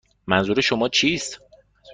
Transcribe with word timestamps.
منظور 0.27 0.61
شما 0.61 0.89
چیست؟ 0.89 1.41